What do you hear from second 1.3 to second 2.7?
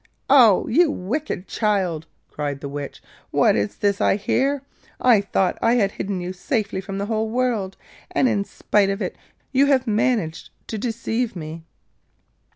child,' cried the